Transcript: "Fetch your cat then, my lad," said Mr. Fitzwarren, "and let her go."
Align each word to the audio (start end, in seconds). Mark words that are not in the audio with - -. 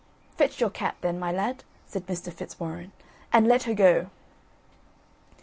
"Fetch 0.35 0.59
your 0.59 0.71
cat 0.71 0.95
then, 1.01 1.19
my 1.19 1.31
lad," 1.31 1.63
said 1.85 2.07
Mr. 2.07 2.33
Fitzwarren, 2.33 2.91
"and 3.31 3.47
let 3.47 3.61
her 3.65 3.75
go." 3.75 4.09